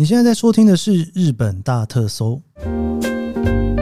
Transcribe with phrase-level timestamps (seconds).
[0.00, 2.40] 你现在在收听的是日本大特搜。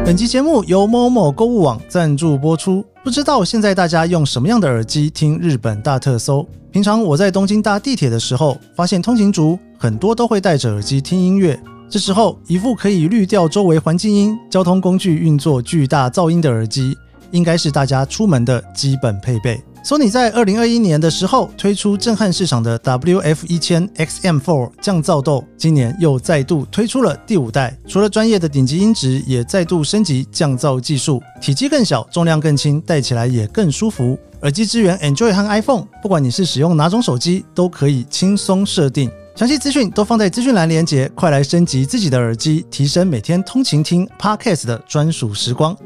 [0.05, 2.85] 本期节目由某某购物网赞助播出。
[3.05, 6.45] 不知道现在大家用什么样的耳机听日本大特搜？
[6.73, 11.57] 平常我在东京搭地铁的时候，发现通勤族很多都会戴着耳机听音乐。
[11.89, 16.99] 这时候，一副可以滤掉周围环境音、交通工具运作巨大噪音的耳机，
[17.31, 19.63] 应该是大家出门的基本配备。
[19.83, 34.19] 索尼在二零二一年的时候推出震撼市场的 WF 一千 XM4 降噪豆，今年又再度推出了第五代，除了专业的顶级音质，也再度升级降噪技术，体积更小，重量更轻，戴起来也更舒服。
[34.43, 39.11] 耳机支援 Android 和 iPhone，不管你是使用哪种手机，都可以轻松设定。
[39.35, 45.77] 详细资讯都放在资讯栏连接，快来升级自己的耳机，提升每天通勤听 Podcast 的专属时光。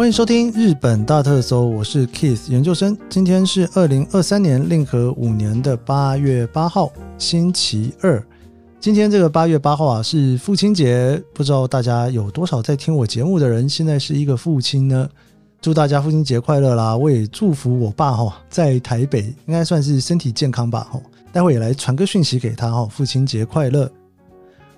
[0.00, 2.96] 欢迎收听日本大特搜，我是 Keith 研究生。
[3.10, 8.26] 今天是二零二三年令和五年的八月八号，星期二。
[8.80, 11.22] 今天这个八月八号啊，是父亲节。
[11.34, 15.06] 不知道大家有多少在听我节目的人，现在是一个父亲呢？
[15.60, 16.96] 祝大家父亲节快乐啦！
[16.96, 20.98] 我也祝福我爸哈，在台北应该算是身体健康吧哈。
[21.30, 23.86] 待会也来传个讯息给他哈，父亲节快乐。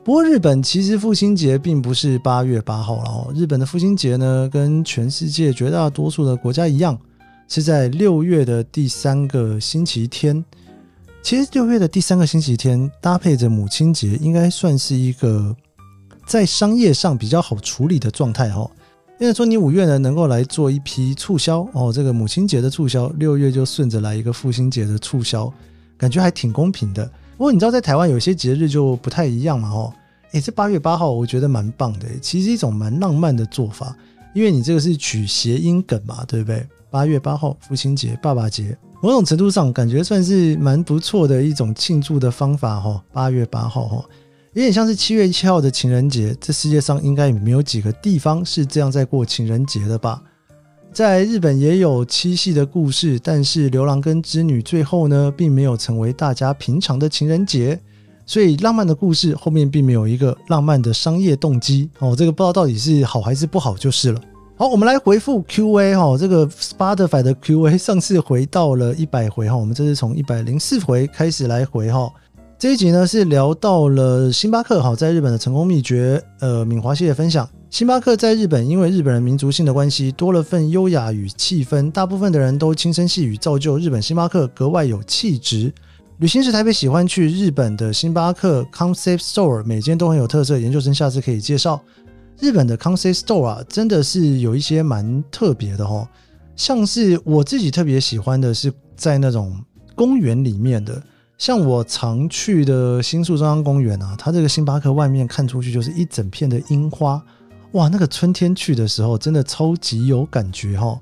[0.05, 6.99] 不过日本其实父亲节并不是八月八号了哦，日本的父亲节呢，跟全世界绝大多数的国家一样，
[7.47, 10.45] 是在六月的第三个星期天。
[11.23, 15.55] 其实六月的第三个星期天搭配着母亲节，应该算是一个
[16.27, 18.69] 在商业上比较好处理的状态哈。
[19.21, 25.53] 因为说你五月呢能够来做一批促销哦，这个母亲节的促销，六月就顺着来一个父亲节的促销，
[25.97, 27.09] 感觉还挺公平的。
[27.43, 29.93] 不过你知道在台湾有些节日就不太一样嘛哦，
[30.31, 33.97] 诶，这八月八号我觉得蛮棒的，其实一种蛮浪漫的做法，
[34.33, 36.65] 因为你这个是取谐音梗嘛，对不对？
[36.89, 43.03] 八月八号父亲节、爸爸节，某种程度上感觉算是蛮不错的一种庆祝的方法哈。
[43.13, 44.05] 八月八号哈。
[44.53, 50.23] 有点像是七月七号的情人节，这世界上应该也没有几个地方是这样在过情人节的吧？
[50.93, 57.81] 在日本也有七夕的故事，但是牛郎跟织女最后呢，并没有成为大家平常的情人节，
[58.27, 62.15] 所以浪漫的故事后面并没有一个浪漫的商业动机哦。
[62.15, 64.21] 这个不知道到底是好还是不好就是了。
[64.55, 72.13] 好，我们来回复 Q&A 哈，这个 Spotify 的 Q&A 上次回到了一百回哈，我们这是从一百零四回开始来回哈。
[72.59, 77.49] 这一集呢是聊到了星巴克哈在日本的成功秘诀，呃，敏华系列分享。
[77.73, 85.73] 星巴克在日本因为日本人民族性的关系，多了份优雅与气氛，大部分的人都轻声细语，造就日本星巴克格外有气质。
[86.19, 90.59] 旅行时台北喜欢去日本的星巴克 Concept Store，每间都很有特色。
[90.59, 91.81] 研究生下次可以介绍
[92.39, 96.07] 日本的 Concept Store 啊，真的是有一些蛮特别的哈，
[96.55, 99.59] 像是我自己特别喜欢的是在那种
[99.95, 101.03] 公园里面的。
[101.39, 107.21] 像我常去的新宿中央公园啊，它这个星巴克外面看出去就是一整片的樱花，
[107.73, 110.99] 哇，那个春天去的时候真的超级有感觉哈。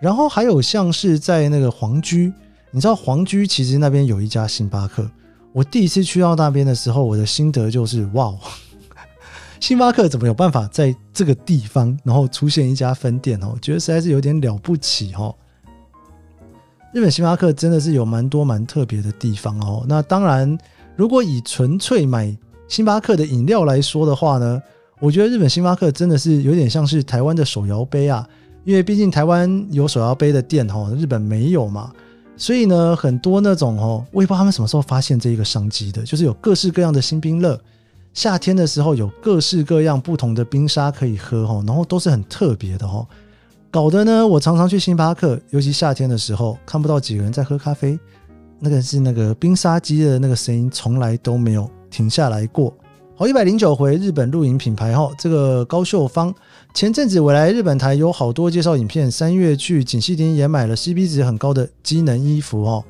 [0.00, 2.32] 然后还有像是在那个皇居，
[2.70, 5.10] 你知道皇居其实那边有一家星巴克，
[5.52, 8.34] 我第一次去到那边的时候，我的心得就是哇，
[9.60, 13.52] 星巴克怎么有办法在这个地方然后出现一家分店哦？
[13.54, 15.34] 我觉得实在是有点了不起哈。
[16.92, 19.84] 日本星巴克真的是有蛮多蛮特别的地方哦。
[19.86, 20.56] 那当然，
[20.94, 22.34] 如果以纯粹买
[22.68, 24.62] 星巴克的饮料来说的话呢，
[25.00, 28.28] 我觉得日本星巴克真的是有点像是台湾的手摇杯啊。
[28.64, 31.92] 因为毕竟台湾有手摇杯的店哈，日本没有嘛，
[32.36, 37.56] 所以呢，很多那种哦，我也不知道他们什么时候发现这一个商机的，就是有各式各样的新冰乐，
[38.12, 43.06] 夏天的时候有各式各样不同的冰沙可以喝哈，然后都是很特别的哈。
[43.70, 47.96] 搞得呢，我常常去星巴克，尤其夏天的时候，看不到几个人在喝咖啡，
[48.58, 52.76] 那个是那个冰沙机的那个声音，从来都没有停下来过。
[53.18, 56.34] 好，一百零九回日本露营品牌哈，这个高秀芳
[56.74, 62.84] 前阵子我来日本台有好多介绍影片，三月去锦溪店也买了 CP 值很高的机能衣服哦。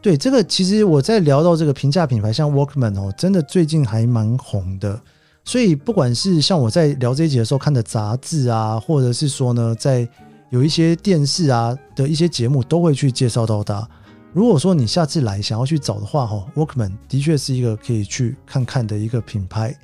[0.00, 5.00] 对，这个其实我在聊到这个平价品牌，像 Workman 哦，真的最近还蛮红的。
[5.44, 10.08] 所以，不管是像我在聊这一集的时候看的杂志啊，或者是说呢，在
[10.50, 13.88] 有一些电视啊的一些节目，都会去介绍到它。
[14.32, 19.76] 如果说你下次来想要去找的话，哈，Workman 的确是一个可以去看看的一个品牌。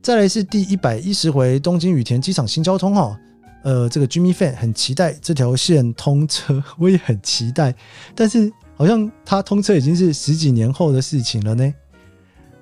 [0.00, 3.18] 再来是第一百一十回东京羽田机场新交通，哈，
[3.64, 7.74] 呃，这个 Jimmy Fan 很期待这条线通车，我也很期待，
[8.14, 11.74] 但是好像它通车已经是十几年后的事情了呢。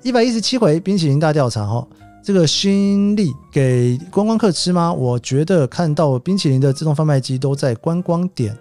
[0.02, 1.86] 一百一十七回冰淇淋大调查，哈。
[2.20, 4.92] 这个新力给观光客吃吗？
[4.92, 8.54] 我觉得看到冰淇淋的自动贩卖机都在观光点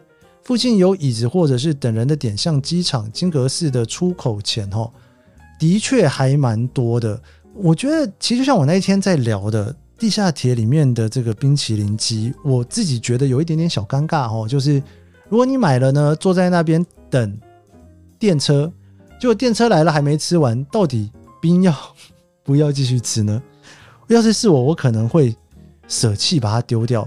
[0.48, 4.90] 附近有椅子或者是等人的点，像机场金阁寺的出口前哦。
[5.60, 7.22] 的确还蛮多的。
[7.54, 14.82] 我觉得其实像我那一天在聊的地下铁里面的这个冰淇淋机，我自己觉得有一点点小尴尬哦，就是
[15.28, 17.38] 如果你买了呢，坐在那边等
[18.18, 18.72] 电车，
[19.20, 21.12] 结果电车来了还没吃完，到底
[21.42, 21.76] 冰要
[22.46, 23.44] 不要继续吃呢？
[24.08, 25.36] 要是是我，我可能会
[25.90, 27.06] 舍弃把它丢掉，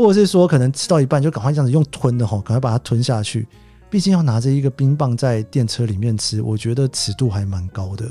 [0.00, 3.46] 或者是说可能吃到一半就赶快这样子用吞的吼，赶快把它吞下去。
[3.90, 8.06] 毕竟要拿着一个冰棒在电车里面吃，我觉得尺度还蛮高的。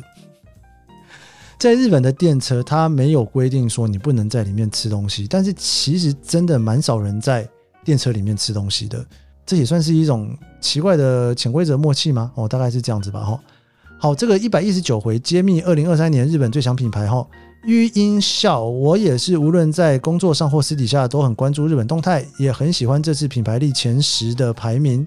[1.58, 7.50] 在日本的电车，它没有规定说你不能在里面吃东西，但是其实真的蛮少人在
[7.84, 9.04] 电车里面吃东西的。
[9.46, 12.32] 这也算是一种奇怪的潜规则默契吗？
[12.36, 13.22] 哦，大概是这样子吧。
[13.22, 13.40] 哈，
[13.98, 17.26] 好，这个一百一十九回揭秘二零二三年日本最强品牌哈。
[17.66, 25.06] 育音笑，我也是，无论在工作上或私底下都很关注日本动态，也很喜欢这次品牌力前十的排名。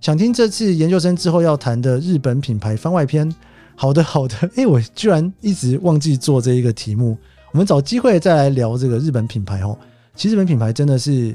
[0.00, 3.32] 想听这次研究生之后要谈的日本品牌番外篇。
[3.76, 4.34] 好的，好的。
[4.56, 7.16] 哎，我居然一直忘记做这一个题目，
[7.52, 9.78] 我们找机会再来聊这个日本品牌哦。
[10.16, 11.34] 其实日本品牌真的是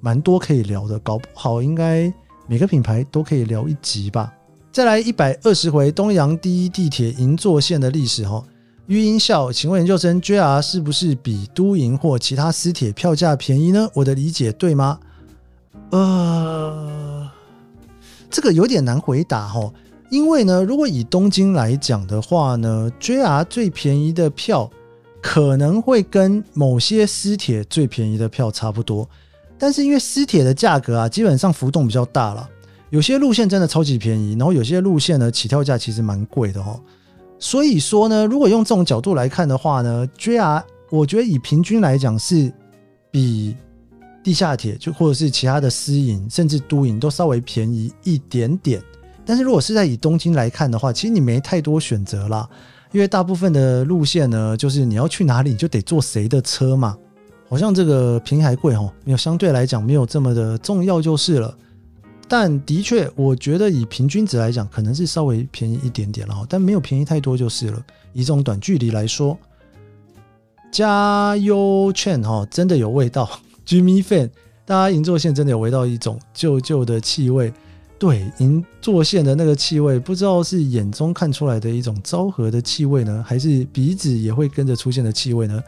[0.00, 2.12] 蛮多可以聊的，搞不好应该
[2.46, 4.32] 每个品牌都可以聊一集吧。
[4.70, 8.44] 再来一百二十回东洋第一地铁银座线的历史哈。
[8.86, 13.88] 余音笑，请问研究生 JR 是不是比都营或其他私铁票价便宜呢？
[13.94, 15.00] 我的理解对吗？
[15.90, 17.30] 呃，
[18.30, 19.72] 这个有点难回答哈，
[20.10, 24.70] 因为呢，如果以东京来讲的话呢，JR 最便宜的票
[25.22, 29.08] 可能会跟某些私铁最便宜的票差不多，
[29.58, 32.46] 但是因为私铁的价格啊，基本上浮动比较大了，
[32.90, 36.78] 有些路线真的超级便宜，然后有些路线呢起跳价其实蛮贵的哈。
[37.44, 42.50] 所以说呢，如果用这种角度来看的话呢，JR 我觉得以平均来讲是
[43.10, 43.54] 比
[44.22, 48.82] 地下铁就或者是其他的私营甚至都营都稍微便宜一点点。
[49.26, 52.48] 但是如果是在以东京来看的话，其实你没太多选择啦，
[52.92, 56.96] 因为大部分的路线呢，就是你要去哪里你就得坐谁的车嘛。
[57.50, 61.54] 好像这个平台贵哦，没有相对来讲没有这么的重要就是了。
[62.26, 67.82] 但的确，我觉得以平均值来讲，可能是稍微便宜一点点了，但没有便宜太多就是了。
[68.12, 69.38] 以这种短距离来说，
[70.72, 73.28] 加油券哈，真的有味道。
[73.66, 74.30] Jimmy Fan，
[74.64, 77.52] 大家银座线真的有闻到一种旧旧的气味。
[77.98, 85.62] 对，银座线的那个气味，不知道是眼中看出来的一种昭和的气味呢，还是鼻子也会跟着出现的气味呢？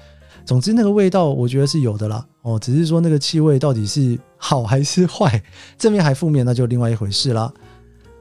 [0.46, 2.24] 总之，那个味道我觉得是有的啦。
[2.42, 5.42] 哦，只是说那个气味到底是好还是坏，
[5.76, 7.52] 正面还负面，那就另外一回事啦。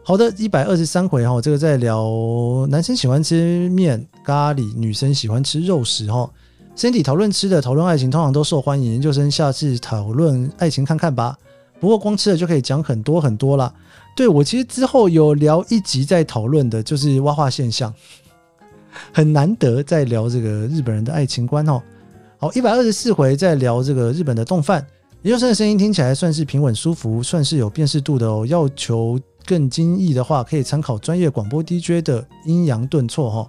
[0.04, 6.30] 好的，一百二十三回哈，这个在聊男生喜欢吃面咖喱，女生喜欢吃肉食哈。
[6.75, 8.94] 身体讨论吃的，讨论爱情，通常都受欢迎。
[8.94, 11.38] 研究生下次讨论爱情看看吧。
[11.80, 13.74] 不过光吃的就可以讲很多很多了。
[14.16, 17.94] 对我其实之后有聊一集在讨论的，就是蛙化现象，
[19.13, 21.81] 很难得在聊这个日本人的爱情观哦。
[22.38, 24.86] 好，一百二十四回在聊这个日本的动漫，
[25.22, 28.46] 研究生的声音听起来算是平稳舒服，算是有辨识度的哦。
[28.46, 33.48] 要求更精益的话，可以参考专业广播 DJ 的阴阳顿挫哈。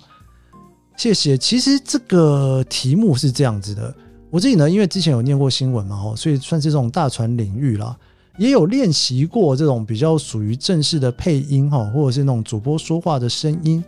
[0.97, 1.37] 谢谢。
[1.37, 3.93] 其实这个题目是这样子的，
[4.31, 7.97] 我自己呢，因为之前有念过新闻嘛，所以算是这种大传领域啦，
[8.38, 13.85] 也有练习过这种比较属于正式的配音哈，或者是那种主播说话的声音。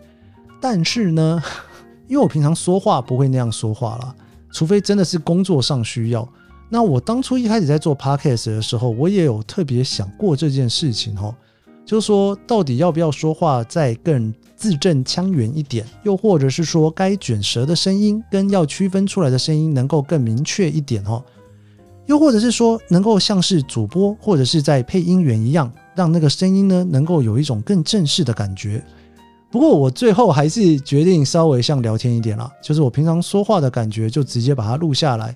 [0.60, 1.40] 但是呢，
[2.08, 4.12] 因为我平常说话不会那样说话啦。
[4.50, 6.28] 除非真的是工作上需要，
[6.68, 11.34] 那我当初一开始在做 podcast 的时候，我也有特别想过这件事情哈，
[11.84, 21.22] 就是说到底要不要说话再更字正腔圆一点，又或者是说该卷舌的声音跟要区分出来的声音能够更明确一点哈，
[22.06, 28.82] 又或者是说能够像是主播或者是在配音员一样，让那个声音呢能够有一种更正式的感觉。
[29.50, 35.34] 不过我最后还是决定稍微像聊天一点啦，就是我平常说话的感觉就直接把它录下来。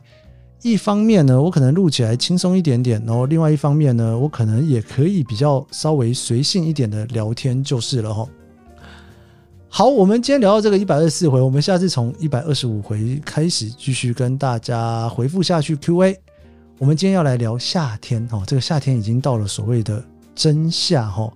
[0.63, 8.29] 一方面呢，我可能录起来轻松一点点，然后另外一方面呢，我可能也可以比较稍微随性一点的聊天就是了哈。
[9.69, 16.17] 好，我们今天聊到这个一百二十四回，我们下次从一百二十五回开始继续跟大家回复下去 Q&A。
[16.79, 20.05] 我们今天要来聊夏天哦，这个夏天已经到了所谓的
[20.35, 21.33] 真夏哈，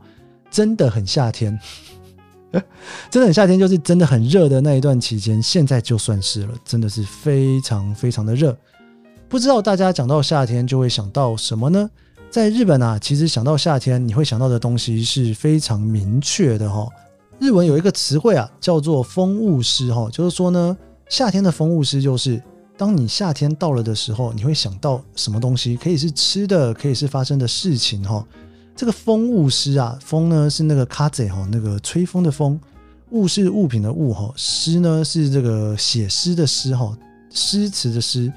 [0.51, 1.59] 真的很夏天。
[3.11, 5.43] 真的很夏天，就是真的很热的那一段期间。
[5.43, 8.57] 现在就算是了，真的是非常非常的热。
[9.29, 11.91] 不知道大家讲到夏天就会想到什么呢？
[12.31, 16.89] 在日本啊，其实想到夏天，你会想到的东西是非常明确的哈。
[17.39, 20.77] 日文有一个词汇啊，叫做“风物诗”哈，就是说呢，
[21.09, 22.43] 夏天的风物诗就是
[22.77, 25.77] 当你夏天到了的时候，你会想到什么东西？
[25.77, 28.25] 可以是吃的，可以是发生的事情哈。
[28.77, 32.61] 这个风物诗啊，风呢是那个卡贼哈，那个吹风的风，
[33.11, 36.95] 物是物品的物哈，诗呢是这个写诗的诗哈，
[37.31, 38.31] 诗词的诗，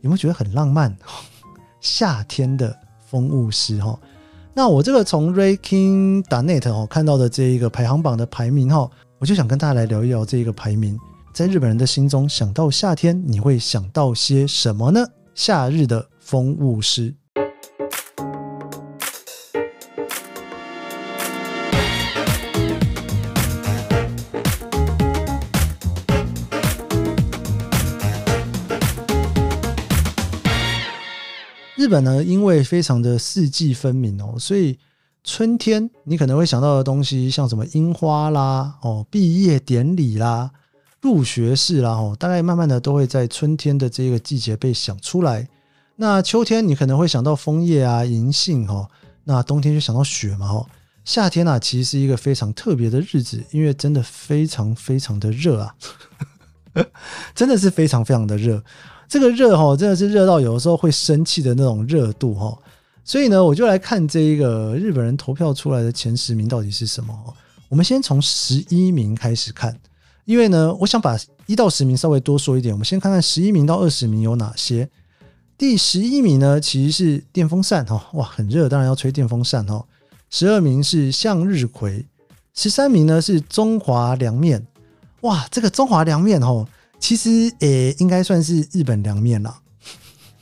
[0.00, 0.94] 有没有觉得很浪漫？
[1.80, 2.76] 夏天的
[3.08, 3.96] 风物诗哈。
[4.52, 8.90] 那我这个从 Ranking 打 Net 哦看到的这一个排行榜的排名哈，
[9.20, 10.98] 我就想跟大家来聊一聊这一个排名，
[11.32, 15.06] 在日本人的心中想到夏天，你会想到些什么呢？
[15.36, 17.14] 夏日的风物诗。
[31.86, 34.76] 日本呢，因为非常的四季分明哦，所以
[35.22, 40.50] 春天你可能会想到的东西，像什么樱花啦、哦毕业典礼啦、
[41.00, 45.48] 入学式啦，哦，大概慢慢的都会在春天的这个季节被想出来。
[45.94, 48.90] 那秋天你可能会想到枫叶啊、银杏哦，
[49.22, 50.66] 那冬天就想到雪嘛，哦，
[51.04, 55.72] 夏天啊，其实是一个非常特别的日子，因为真的非常非常的热啊，
[57.32, 58.60] 真的是非常非常的热。
[59.08, 62.56] 这个热哈，真的是热到有的时候会生气的那种热度哈，
[63.04, 67.16] 所以呢，我就来看这一个日本人投票出来的前十名到底是什么。
[67.68, 69.78] 我们先从十一名开始看，
[70.24, 72.74] 因为呢，我想把一到十名稍微多说一点。
[72.74, 74.88] 我们先看看十一名到二十名有哪些。
[75.56, 79.84] 第十一名呢，其实是电风扇哈，哇，很热，当然要吹电风扇哈。
[80.30, 82.04] 十二名是向日葵，
[82.54, 84.66] 十三名呢是中华凉面，
[85.20, 86.66] 哇，这个中华凉面哈。
[87.06, 89.56] 其实，诶，应该算是日本凉面了。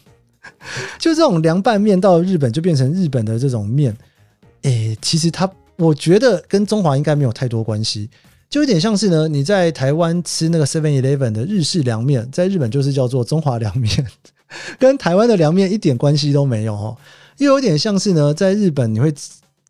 [0.98, 3.94] 就这种凉拌面到日本就变成日本的这种面，
[4.62, 8.08] 诶，其实它，我觉得跟中华应该没有太多关系，
[8.48, 14.06] 就有点像是呢，你在台湾吃那个 Seven Eleven 的日式凉面，在日本就是叫做中华凉面，
[14.80, 16.96] 跟台湾的凉面一点关系都没有哦。
[17.36, 19.12] 又有点像是呢，在日本你会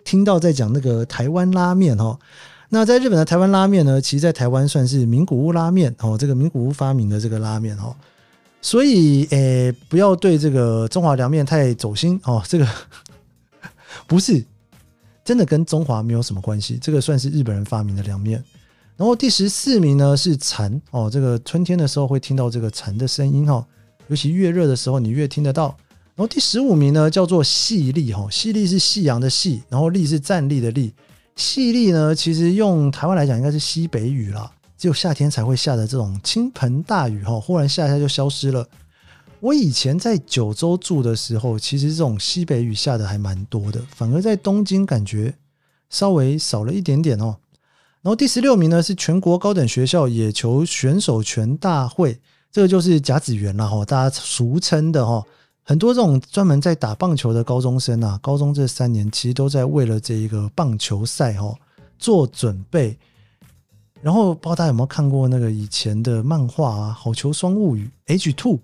[0.04, 2.16] 听到在讲那个台湾拉面哦。
[2.70, 7.94] 那在日本的台湾拉面呢，其实，在台湾算是名古屋拉面哦，这个名古屋发明的这个拉面哦，
[8.60, 12.66] 所以诶，不要对这个中华凉面太走心哦，这个
[14.06, 14.44] 不是
[15.24, 18.42] 真的跟中华没有什么关系，这个算是日本人发明的凉面。
[18.96, 23.64] 然后第十四名呢是蝉哦，这个春天的时候会听到这个蝉的声音哦，
[24.08, 25.76] 尤其越热的时候你越听得到。
[26.16, 30.92] 然后第十五名呢叫做细粒哈，细粒是夕阳的细，然后粒是站立的立。
[31.36, 38.66] 细粒呢，其实用台湾来讲，应该是西北雨啦，只有夏天才会下的这种倾盆大雨哈，忽然下下就消失了。
[39.40, 45.34] 我以前在九州住的时候，其实这种西北雨下的还蛮多的，反而在东京感觉
[45.90, 47.36] 稍微少了一点点哦。
[48.00, 52.20] 然后第十六名呢是全国高等学校野球选手权大会，
[52.52, 55.24] 这个就是甲子园了哈，大家俗称的哈。
[55.66, 61.56] 很多这种专门在打棒球的高中生啊，高中这三年其实都在为了这一个棒球赛哦
[61.98, 62.96] 做准备。
[64.02, 68.58] 然后不知道大家有没有看过那个以前的漫画啊，《好球双物语》H Two，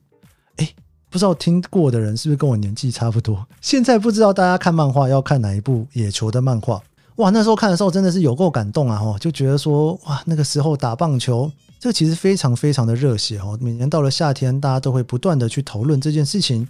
[0.56, 0.70] 哎，
[1.08, 3.46] 不知道听过的人是不是跟我年纪差不多？
[3.62, 6.82] 现在不知道大家看漫画要看哪一部野球的漫画？
[7.20, 8.98] 哇，那时候看的时候真的是有够感动啊！
[8.98, 13.58] 哈，就觉得说哇，那个时候打棒球，这其实非常非常的热血哦。
[13.60, 16.66] 每年到了夏天，大家都会不断的去讨论这件事情。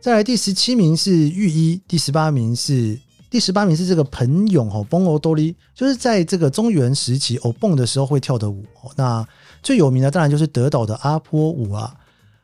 [0.00, 2.96] 再来第十七名是御医，第十八名是
[3.28, 8.64] 第十八名是这个彭勇哦，蹦欧多利，就是在这个中原时期偶蹦的时候会跳的舞。
[8.94, 9.26] 那
[9.64, 11.92] 最有名的当然就是德岛的阿波舞啊。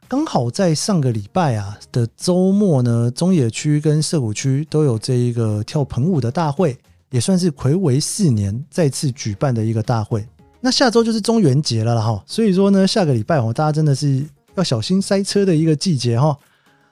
[0.08, 6.76] 刚好在上个礼拜啊的周末呢，中野区跟涩谷区都有这一个跳盆舞的大会，
[7.14, 10.26] 也算是魁违四年再次举办的一个大会。
[10.60, 16.36] 那下周就是中元节了哈，所以说呢，下个礼拜哦，大家真的是要小心塞车的一个季节哈。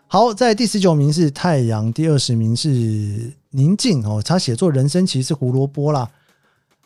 [0.06, 4.22] 好，在第十九名是太阳，第二十名是宁静哦。
[4.24, 6.08] 他写作人生其实是胡萝卜啦。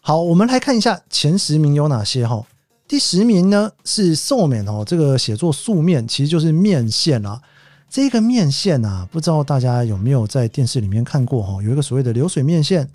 [0.01, 2.43] 好，我们来看一下前十名有哪些哈。
[2.89, 7.43] 第十名呢是寿面哦，这个写作素面其实就是面线啊。
[7.91, 11.63] 这个面线啊，不知道大家有没有在电视里面看过哈？
[11.63, 12.89] 有一个所谓的流水面线，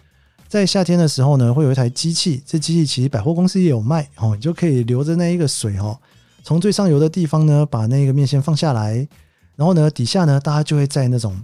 [0.51, 5.97] 在夏天的时候呢，会有一台机器，这机器其实百货公司也有卖哦，你就可以留着那一个水哦，
[6.43, 9.07] 从最上游的地方呢，把那个面线放下来。
[9.55, 11.39] 然后呢，底下呢，大家就会在那种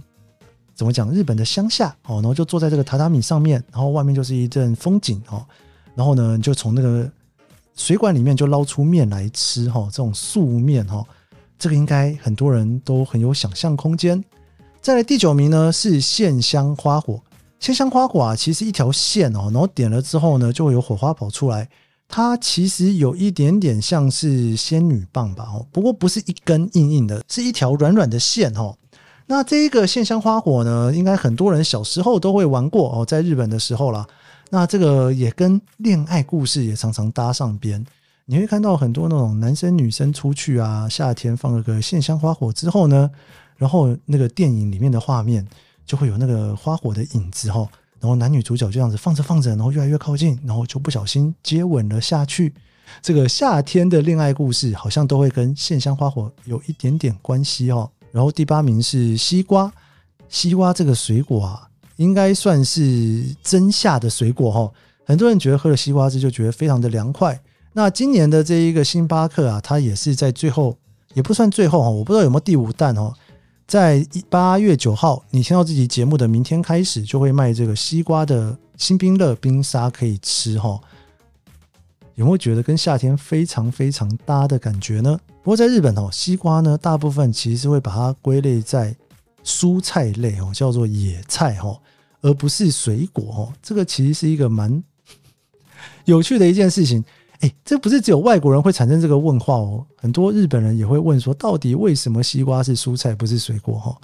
[0.74, 5.42] 怎么讲，日本的乡下哦，然后就坐在这个榻榻米上面，然后外面就是一阵风景哦，
[5.94, 7.10] 然后呢，你就从那个
[7.74, 11.02] 水管里面就捞出面来吃哈，这种素面哈，
[11.58, 14.22] 这个应该很多人都很有想象空间。
[14.82, 17.18] 再来第九名呢是线香花火，
[17.60, 21.68] 线香花火啊，其实一条线哦，然后点了之后呢，就会有火花跑出来。
[22.06, 28.74] 它其实有一点点像是仙女棒吧，哦，不过不是一根硬硬的，是一条软软的线，哦。
[29.26, 34.06] 那这一个线香花火呢，应该很多人小时候都会玩过哦，在日本的时候啦，
[34.48, 37.84] 那这个也跟恋爱故事也常常搭上边。
[38.24, 43.10] 你会看到很多那种男生女生出去啊，夏天放了个线香花火之后呢，
[43.56, 45.46] 然后那个电影里面的画面
[45.88, 47.66] 就会有那个花火的影子哈，
[47.98, 52.52] 然后男女主角就这样子放着放着，然后越来越靠近，然后就不小心接吻了下去。
[53.00, 57.90] 这个夏天的恋爱故事好像都会跟线香花火有一点点关系哦。
[58.12, 59.72] 然后第八名是西瓜，
[60.28, 64.70] 西瓜这个水果啊，应该算是真夏的水果哈。
[65.06, 67.40] 很多人觉得喝了西瓜汁就觉得非常的凉快。
[67.72, 70.76] 那今年的这一个星巴克啊，它也是在最后，
[71.14, 73.14] 也不算最后哈，我不知道有没有第五弹哦。
[73.68, 80.80] 在八月九号，你听到这集节目的明天开始，就会卖这个西瓜的新冰乐冰沙可以吃哈。
[82.14, 85.20] 有没有觉得跟夏天非常非常搭的感觉呢？
[85.42, 88.96] 不过在日本哦，西瓜呢，大部分其实是会把它归类在
[89.44, 91.78] 蔬菜类哦，叫做野菜哦，
[92.22, 93.52] 而不是水果哦。
[93.62, 94.82] 这个其实是一个蛮
[96.06, 97.04] 有趣的一件事情。
[97.40, 103.78] 哎，这不是只有外国人会产生这个问话哦，很多日本人也会问说，到底为什么西瓜是蔬菜不是水果？
[103.78, 103.96] 哈，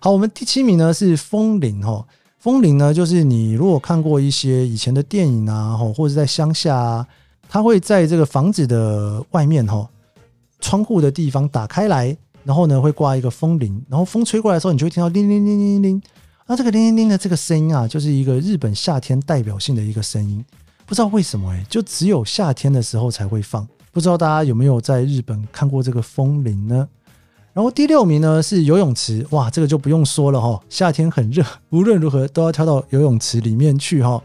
[0.00, 2.06] 好，我们第七名呢是风铃哈，
[2.38, 7.06] 风铃呢就是你如果看过一些以前的电影啊，哈，或者在乡下啊，
[7.50, 9.86] 它会在这个房子的外面哈，
[10.58, 16.02] 窗户的地方打开来，然后呢会挂一个风铃，然后风吹过来的时候，你就会听到铃铃铃铃铃，
[16.46, 20.42] 那这个铃铃铃的这个声音啊，就是一个日本夏天代表性的一个声音。
[20.90, 23.64] 不知道为什么哎，就只有夏天的时候才会放。
[23.92, 26.88] 不知道大家有没有在日本看过这个风铃呢？
[27.52, 34.20] 然后第六名呢是游泳池，哇，这个就不用说了哈，夏天很热，无论如何都要跳到游泳池里面去哈。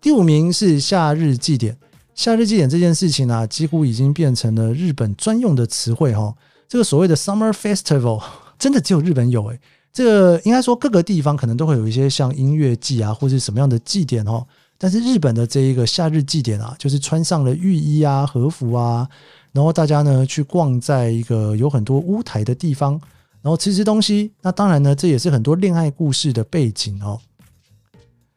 [0.00, 1.78] 第五名是夏日祭典，
[2.12, 6.34] 夏日祭典这件事情呢，几乎已经变成了日本专用的词汇哈。
[6.66, 8.20] 这个所谓的 Summer Festival，
[8.58, 9.60] 真的只有日本有哎。
[9.92, 14.44] 这个应该说各个地方可能都会有一些像音乐季啊，或是什么样的祭典哦。
[14.84, 19.08] 但是日本的这一个夏日祭典啊，就是穿上了浴衣啊、和服啊，
[19.50, 23.00] 然后大家呢去逛在一个有很多屋台的地方，
[23.40, 24.30] 然后吃吃东西。
[24.42, 27.18] 那当然呢，这也是很多恋爱故事的背景哦。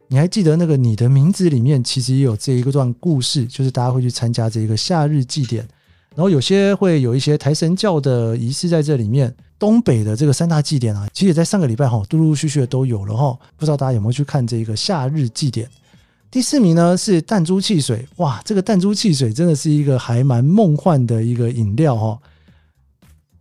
[0.07, 5.67] 你还记得那个你的名字里面其实也有这一个段故事，就是大家会去参加这个夏日祭典，
[6.15, 9.35] 然后有些会有一些抬神教的仪式在这里面。
[9.59, 13.37] 东北的这个三大祭典啊，其实也在上个礼拜哈，陆陆续续的都有了哈。
[13.57, 15.67] 不知道大家有没有去看这个夏日祭典？
[16.29, 22.19] 第四名呢是弹珠汽水，哇，这个弹珠汽水真的是一个还蛮梦幻的一个饮料哈。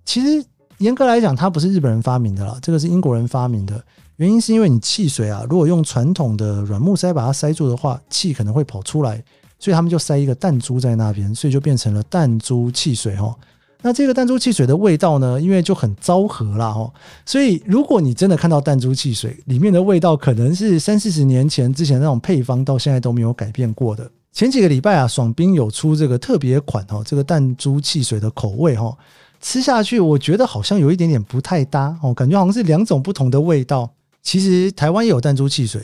[0.04, 0.46] 其实
[0.78, 3.84] 严格来讲，它不是日本人发明的啦，这个是英国人发明的。
[4.16, 9.22] 原因是因为你汽水啊，如果用传统的软木塞把它塞住的话，气可能会跑出来，
[9.58, 13.34] 所以他们就塞一个弹珠在那边，所以就变成了弹珠汽水哈。
[13.82, 15.40] 那这个弹珠汽水的味道呢？
[15.40, 16.92] 因为就很昭和啦，哦，
[17.24, 24.10] 所以如果你真的看到弹珠汽水里面的味道，可能是三四十年前之前那种配方，到现在都没有改变过的。
[24.32, 28.96] 前几个礼拜啊，爽冰有出这个特别款哈，这个弹珠汽水的口味哈，
[29.40, 33.88] 吃下去我觉得好像有一点点不太搭哦，感觉好像是两种不同的味道。
[34.22, 35.80] 其实台湾也有弹珠汽水，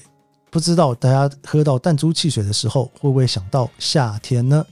[0.51, 4.67] 不知道大家喝到弹珠汽水的时候会不会想到夏天呢？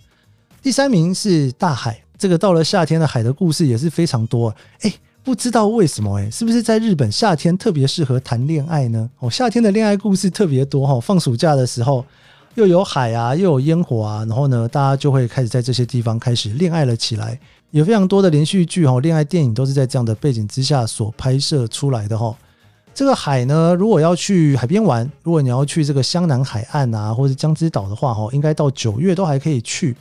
[0.60, 2.02] 第三名是大海。
[2.20, 4.92] 这个到了夏天的海的故事也是非常多，哎，
[5.24, 9.08] 不知道为什么，哎，是不是在日本夏天特别适合谈恋爱呢？
[9.20, 12.04] 哦，夏天的恋爱故事特别多哈，放暑假的时候
[12.56, 17.40] 又有海啊，又有烟火啊，然后呢，大家就会开始在这些地方开始恋爱了起来。
[17.70, 22.36] 有非常多的连续剧哈，恋爱电影都是在这样的背景之下所拍摄出来的哈。
[22.92, 29.96] 这个海呢，如果要去海边玩，如果你要去这个湘南海岸啊，或者江之岛的话哈，应该到九月都还可以去。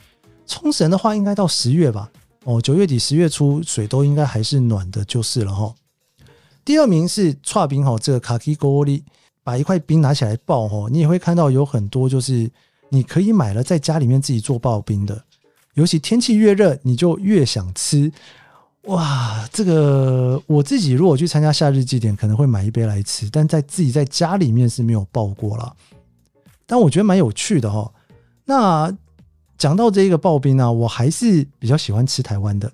[0.50, 2.10] 冲绳的话，应该到十月吧。
[2.42, 5.72] 哦，九月底十月初，水都应该还是暖的，就是了哈。
[6.64, 9.04] 第二名是串冰哈，这个卡基锅里
[9.44, 12.50] 把一块冰拿起来爆哈，你也会看到有很多就是
[12.88, 15.22] 你可以买了在家里面自己做刨冰的。
[15.74, 18.10] 尤其天气越热，你就越想吃。
[18.84, 25.76] 哇，这个我自己如果去参加夏日祭典，可能会买一杯来吃，但在自己在家里面是没有爆过了。
[26.66, 27.92] 但我觉得蛮有趣的哈。
[28.44, 28.90] 那
[29.60, 32.72] 讲到这一个刨冰啊，我还是比较喜欢吃台湾的，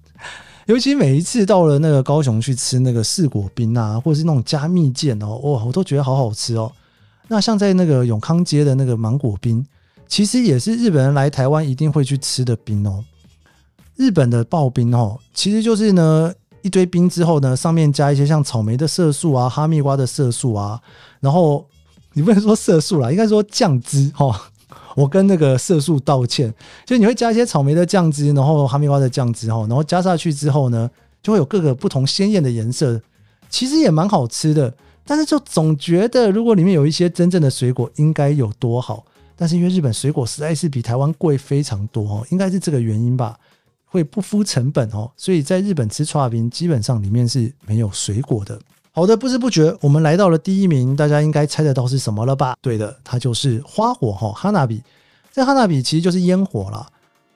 [0.68, 6.70] 尤其每一次到了那个高雄去吃那个四果冰啊，或者是那种加蜜饯哦，哇，我都觉得好好吃哦。
[7.28, 9.64] 那像在那个永康街的那个芒果冰，
[10.06, 13.02] 其实也是日本人来台湾一定会去吃的冰哦。
[13.96, 16.30] 日本的刨冰哦，其实就是呢
[16.60, 20.78] 一堆冰之后呢，上面加一些像草莓的色素啊、哈密瓜的色素啊，
[21.20, 21.66] 然后
[22.12, 24.38] 你不能说色素啦，应该说酱汁哦。
[24.94, 26.52] 我跟那个色素道歉，
[26.84, 30.90] 就你会加一些草莓的酱汁，然后哈密瓜的酱汁哈，然后加下去之后呢，
[31.22, 33.00] 就会有各个不同鲜艳的颜色，
[33.48, 34.74] 其实也蛮好吃的。
[35.04, 39.04] 但是就总觉得如果里面有一些真正的水果，应该有多好。
[39.34, 43.38] 但是因为日本水果实在是比台湾贵非常多哦，应该是这个原因吧，
[43.86, 48.60] 会不敷成本哦，所以在日本吃刨冰基本上里面是没有水果的。
[48.92, 52.56] 好的，不知不觉我们来到了第一名，大家应该猜得到是什么了吧？
[52.60, 54.82] 对的，它就是花火哈，哈娜比。
[55.32, 56.86] 这哈娜比其实就是烟火啦。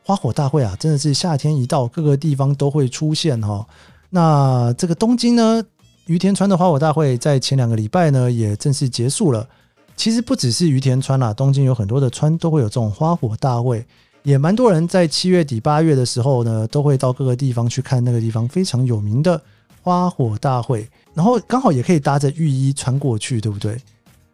[0.02, 3.64] 花火大会啊，真的是夏天一到，各个地方都会出现哈。
[4.10, 5.62] 那这个东京呢，
[6.06, 9.48] 于田川的花火大会在前两个礼拜呢也正式结束了。
[9.96, 13.86] 其实不只是于田川啦，东京有很多的川都会有这种花火大会，
[14.24, 19.40] 也蛮多人在七月底八月的时候呢，都会到各个地方去看那个地方非常有名的
[19.84, 23.78] 花火大会，然后刚好也可以搭着浴衣穿过去，对不对？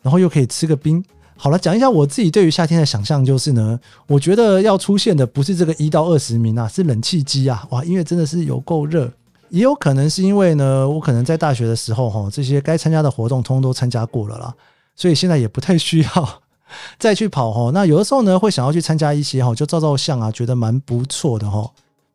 [0.00, 1.04] 然后又可以吃个冰。
[1.36, 9.10] 好了，讲一下我自己对于夏天的想象，就是呢，我觉得要出现的不是这个一到二十名啊，是冷气机啊，哇，因为真的是有够热，
[9.48, 14.54] 也有可能是因为呢，我可能在大学的时候哈，这些该参加的活动通通都参加过了啦，
[14.94, 16.42] 所以现在也不太需要
[16.96, 17.72] 再去跑哈。
[17.74, 21.68] 那有的时候呢，会想要去参加一些哈，就照照相啊，觉得蛮不错的哈。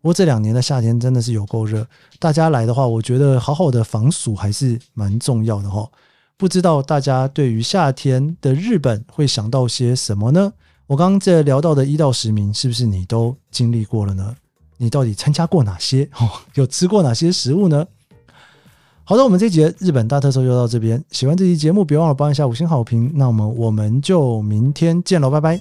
[0.06, 1.84] 不过这两年的夏天真的是有够热，
[2.20, 5.90] 大家来的话，我觉得好好的防暑还是蛮重要的哈。
[6.38, 10.54] 不知道大家对于夏天的日本会想到些什么呢？
[10.86, 14.36] 我刚刚这聊到的一到十名，是不是你都经历过了呢？
[14.78, 16.08] 你到底参加过哪些？
[16.54, 17.88] 有吃过哪些食物呢？
[19.06, 21.04] 好的，我们这节日本大特搜就到这边。
[21.10, 23.12] 喜欢这期节目，别忘了帮一下五星好评。
[23.16, 25.60] 那我们我们就明天见喽，拜拜。